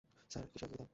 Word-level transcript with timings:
Sir, 0.31 0.45
কীসের 0.51 0.67
এত 0.67 0.71
দ্বিধা? 0.71 0.85